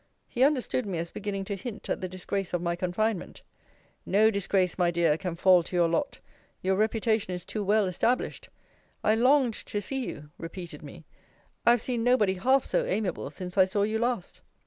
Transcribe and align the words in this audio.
He 0.27 0.41
understood 0.43 0.87
me 0.87 0.97
as 0.97 1.11
beginning 1.11 1.45
to 1.45 1.55
hint 1.55 1.87
at 1.87 2.01
the 2.01 2.09
disgrace 2.09 2.53
of 2.55 2.61
my 2.63 2.75
confinement 2.75 3.43
No 4.03 4.31
disgrace 4.31 4.79
my 4.79 4.89
dear 4.89 5.15
can 5.15 5.35
fall 5.35 5.61
to 5.61 5.75
your 5.75 5.87
lot: 5.87 6.19
your 6.63 6.75
reputation 6.75 7.35
is 7.35 7.45
too 7.45 7.63
well 7.63 7.85
established. 7.85 8.49
I 9.03 9.13
longed 9.13 9.53
to 9.53 9.79
see 9.79 10.03
you, 10.07 10.31
repeated 10.39 10.81
me 10.81 11.05
I 11.67 11.69
have 11.69 11.83
seen 11.83 12.03
nobody 12.03 12.33
half 12.33 12.65
so 12.65 12.83
amiable 12.83 13.29
since 13.29 13.59
I 13.59 13.65
saw 13.65 13.83
you 13.83 13.99
last. 13.99 14.41